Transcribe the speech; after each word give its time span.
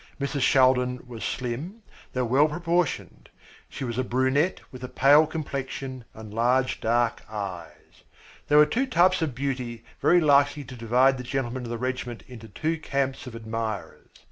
Mrs. 0.19 0.41
Shaldin 0.41 1.05
was 1.05 1.23
slim, 1.23 1.83
though 2.13 2.25
well 2.25 2.47
proportioned. 2.49 3.29
She 3.69 3.83
was 3.83 3.99
a 3.99 4.03
brunette 4.03 4.59
with 4.71 4.83
a 4.83 4.87
pale 4.89 5.27
complexion 5.27 6.05
and 6.15 6.33
large 6.33 6.79
dark 6.81 7.21
eyes. 7.29 8.01
They 8.47 8.55
were 8.55 8.65
two 8.65 8.87
types 8.87 9.21
of 9.21 9.35
beauty 9.35 9.83
very 10.01 10.19
likely 10.19 10.63
to 10.63 10.75
divide 10.75 11.19
the 11.19 11.23
gentlemen 11.23 11.65
of 11.65 11.69
the 11.69 11.77
regiment 11.77 12.23
into 12.27 12.47
two 12.47 12.79
camps 12.79 13.27
of 13.27 13.35
admirers. 13.35 14.09